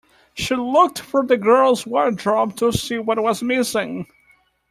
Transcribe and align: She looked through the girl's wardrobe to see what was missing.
She 0.33 0.55
looked 0.55 0.97
through 0.97 1.27
the 1.27 1.37
girl's 1.37 1.85
wardrobe 1.85 2.55
to 2.55 2.71
see 2.71 2.97
what 2.97 3.21
was 3.21 3.43
missing. 3.43 4.07